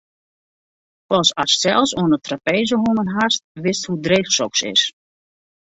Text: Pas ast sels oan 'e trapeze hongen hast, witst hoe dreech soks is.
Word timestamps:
Pas 1.13 1.31
ast 1.43 1.57
sels 1.65 1.91
oan 2.01 2.13
'e 2.15 2.19
trapeze 2.25 2.75
hongen 2.83 3.09
hast, 3.15 3.39
witst 3.63 3.85
hoe 3.87 3.99
dreech 4.05 4.29
soks 4.37 4.61
is. 4.73 4.81